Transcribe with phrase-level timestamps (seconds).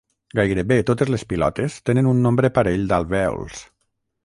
[0.37, 3.63] Gairebé totes les pilotes tenen un nombre parell d'alvèols.